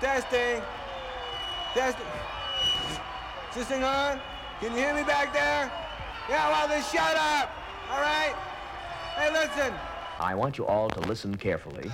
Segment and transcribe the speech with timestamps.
[0.00, 0.62] Testing.
[1.74, 2.06] Testing.
[3.50, 4.20] Is this thing on?
[4.60, 5.72] Can you hear me back there?
[6.28, 7.50] Yeah, well then shut up.
[7.90, 8.34] All right?
[9.16, 9.74] Hey, listen.
[10.20, 11.90] I want you all to listen carefully.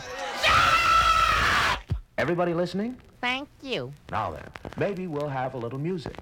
[2.18, 2.96] Everybody listening?
[3.22, 3.93] Thank you.
[4.11, 6.16] Now then, maybe we'll have a little music.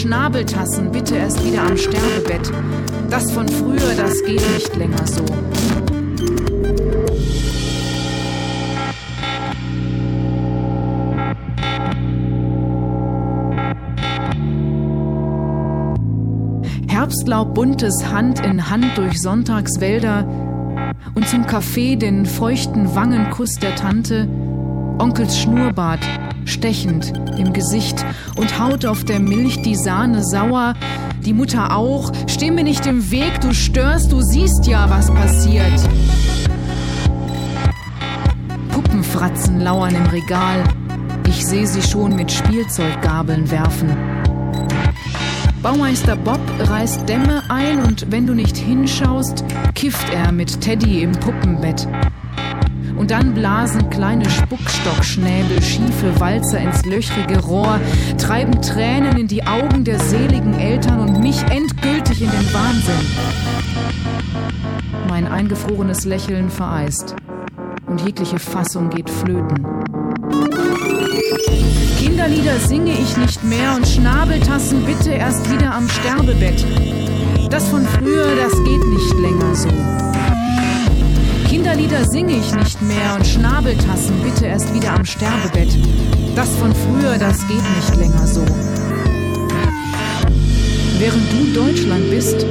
[0.00, 2.50] Schnabeltassen bitte erst wieder am Sterbebett.
[3.10, 5.22] Das von früher, das geht nicht länger so.
[16.88, 20.26] Herbstlaub buntes Hand in Hand durch Sonntagswälder
[21.14, 24.26] und zum Kaffee den feuchten Wangenkuss der Tante,
[24.98, 26.00] Onkels Schnurrbart
[26.46, 28.04] stechend im Gesicht
[28.36, 30.74] und haut auf der Milch die Sahne sauer,
[31.24, 32.12] die Mutter auch.
[32.26, 35.80] Steh mir nicht im Weg, du störst, du siehst ja, was passiert.
[38.70, 40.64] Puppenfratzen lauern im Regal.
[41.28, 43.96] Ich sehe sie schon mit Spielzeuggabeln werfen.
[45.62, 51.12] Baumeister Bob reißt Dämme ein und wenn du nicht hinschaust, kifft er mit Teddy im
[51.12, 51.86] Puppenbett.
[53.00, 57.80] Und dann blasen kleine Spuckstockschnäbel schiefe Walzer ins löchrige Rohr,
[58.18, 63.06] treiben Tränen in die Augen der seligen Eltern und mich endgültig in den Wahnsinn.
[65.08, 67.16] Mein eingefrorenes Lächeln vereist
[67.86, 69.66] und jegliche Fassung geht flöten.
[71.98, 76.66] Kinderlieder singe ich nicht mehr und Schnabeltassen bitte erst wieder am Sterbebett.
[77.50, 79.99] Das von früher, das geht nicht länger so.
[81.50, 85.76] Kinderlieder singe ich nicht mehr und Schnabeltassen bitte erst wieder am Sterbebett.
[86.36, 88.42] Das von früher, das geht nicht länger so.
[91.00, 92.46] Während du Deutschland bist,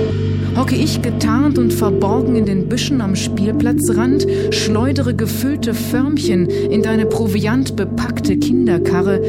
[0.58, 7.06] hocke ich getarnt und verborgen in den Büschen am Spielplatzrand, schleudere gefüllte Förmchen in deine
[7.06, 9.22] proviantbepackte Kinderkarre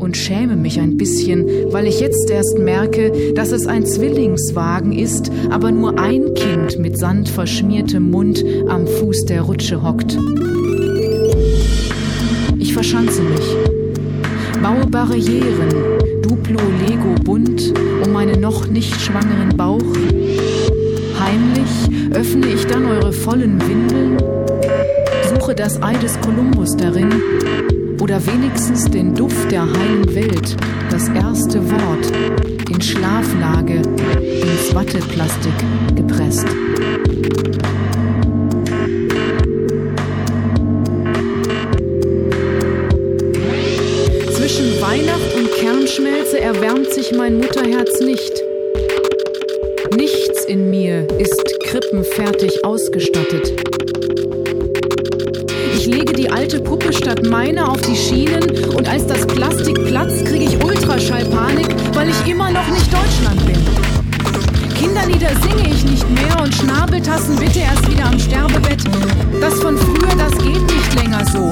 [0.00, 5.30] und schäme mich ein bisschen, weil ich jetzt erst merke, dass es ein Zwillingswagen ist,
[5.50, 10.18] aber nur ein Kind mit Sand verschmiertem Mund am Fuß der Rutsche hockt.
[12.58, 13.56] Ich verschanze mich,
[14.62, 15.68] baue Barrieren,
[16.22, 17.72] Duplo Lego bunt
[18.04, 19.82] um meinen noch nicht schwangeren Bauch.
[21.20, 24.16] Heimlich öffne ich dann eure vollen Windeln,
[25.28, 27.10] suche das Ei des Kolumbus darin
[28.00, 30.56] oder wenigstens den Duft der heilen Welt,
[30.90, 32.10] das erste Wort,
[32.70, 35.52] in Schlaflage ins Watteplastik
[35.94, 36.46] gepresst.
[44.34, 48.42] Zwischen Weihnacht und Kernschmelze erwärmt sich mein Mutterherz nicht.
[49.96, 53.89] Nichts in mir ist krippenfertig ausgestattet.
[56.20, 58.44] Die alte Puppe statt meiner auf die Schienen
[58.76, 63.56] und als das Plastik platzt, kriege ich Ultraschallpanik, weil ich immer noch nicht Deutschland bin.
[64.74, 68.84] Kinderlieder singe ich nicht mehr und Schnabeltassen bitte erst wieder am Sterbebett.
[69.40, 71.50] Das von früher, das geht nicht länger so.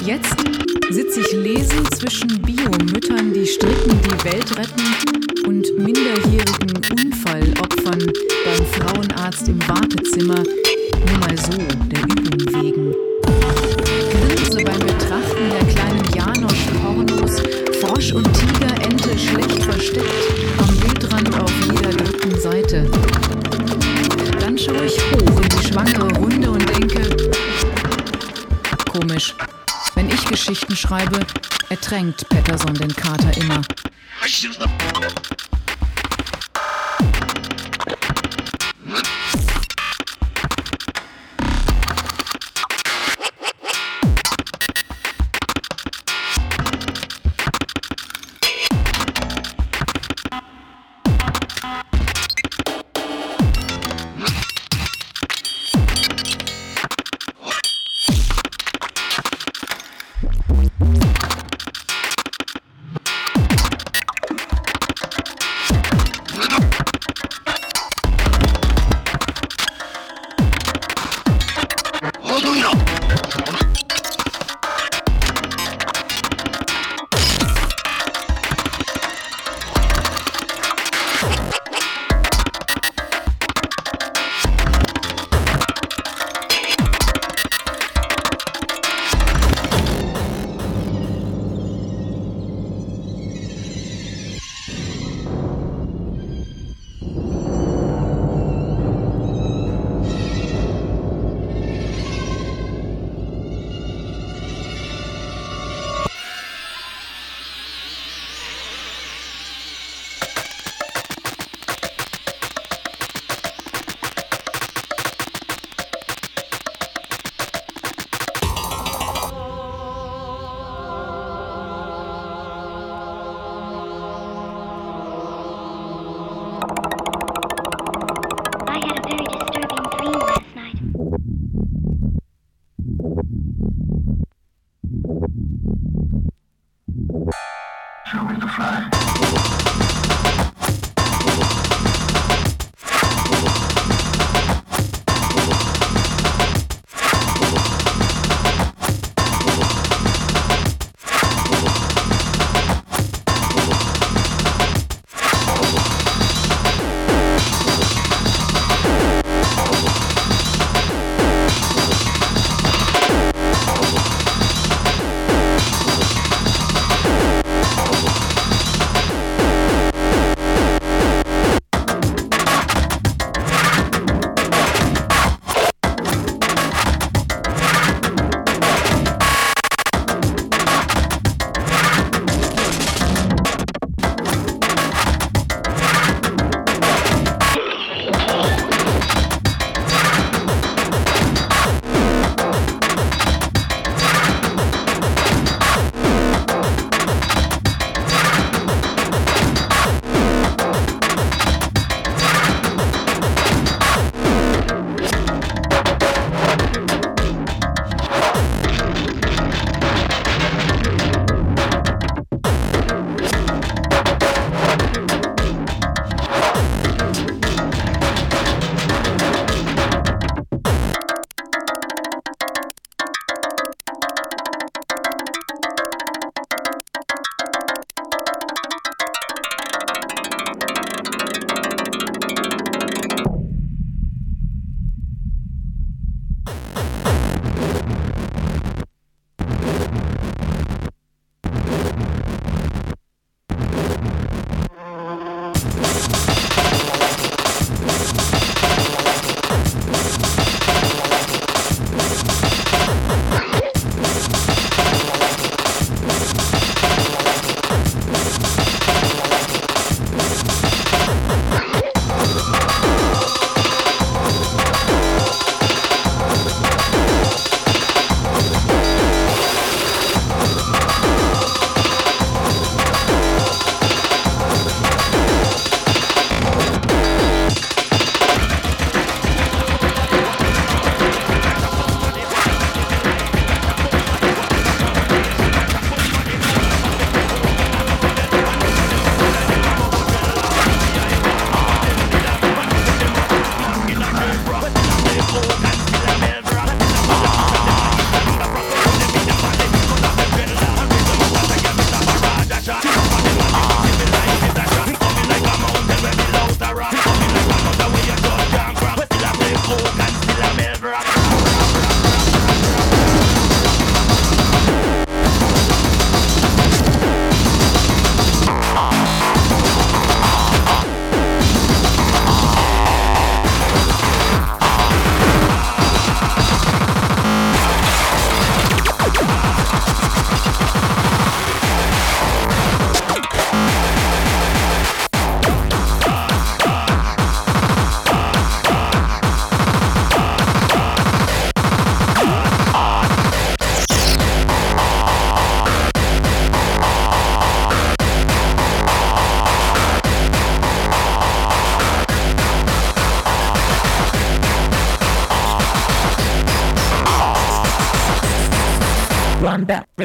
[0.05, 0.35] Jetzt
[0.91, 8.13] sitze ich lesend zwischen Biomüttern, die stricken, die Welt retten und minderjährigen Unfallopfern
[8.45, 10.43] beim Frauenarzt im Wartezimmer.
[31.93, 33.61] Ertränkt Patterson den Kater immer.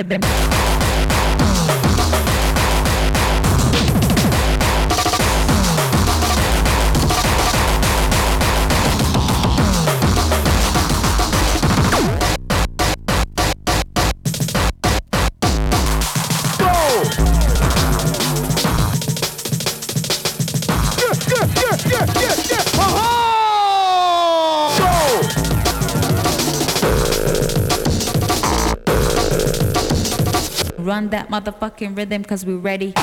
[0.04, 0.37] Bye.
[30.88, 32.94] Run that motherfucking rhythm cause we ready.